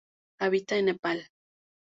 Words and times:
Habita 0.39 0.77
en 0.79 0.85
Nepal. 0.85 1.29